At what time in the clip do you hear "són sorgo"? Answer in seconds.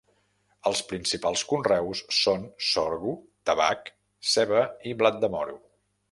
2.19-3.13